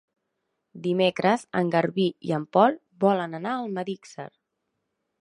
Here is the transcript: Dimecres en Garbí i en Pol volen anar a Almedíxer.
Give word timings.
Dimecres 0.85 1.43
en 1.61 1.69
Garbí 1.77 2.07
i 2.31 2.35
en 2.39 2.49
Pol 2.57 2.81
volen 3.09 3.41
anar 3.41 3.55
a 3.55 3.63
Almedíxer. 3.67 4.31